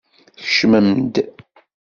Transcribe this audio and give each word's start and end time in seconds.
Kecmem-d. 0.43 1.15